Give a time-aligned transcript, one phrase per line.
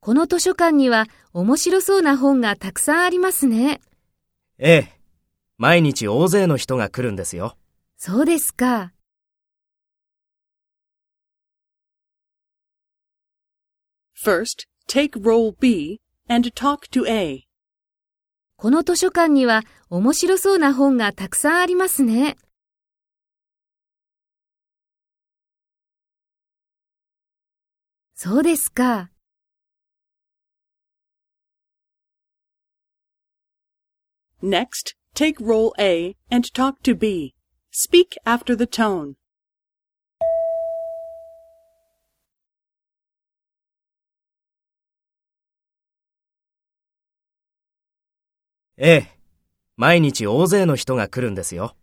[0.00, 3.80] この図書館には面白そうな本がたくさんありますね。
[4.58, 5.00] ええ。
[5.56, 7.56] 毎日大勢の人が来るんですよ。
[7.96, 8.92] そうですか。
[14.16, 17.42] First, take role B and talk to A.
[18.56, 22.36] この図書館には面白そうな本がたくさんありますね。
[28.20, 29.12] そうですか。
[34.42, 37.36] Next, take role A and talk to B.
[37.70, 39.14] Speak after the tone.
[48.78, 49.06] ええ。
[49.76, 51.76] 毎日大勢の人が来るんですよ。